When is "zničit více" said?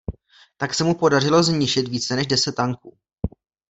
1.43-2.15